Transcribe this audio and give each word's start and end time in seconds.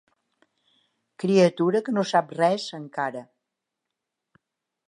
Criatura 1.25 1.83
que 1.89 1.95
no 1.97 2.05
sap 2.13 2.35
res, 2.39 2.67
encara. 2.81 3.25